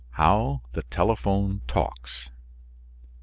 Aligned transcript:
HOW 0.13 0.63
THE 0.73 0.81
TELEPHONE 0.81 1.61
TALKS. 1.67 2.29